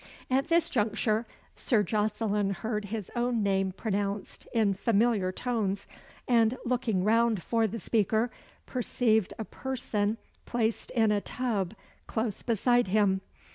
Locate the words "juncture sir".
0.67-1.83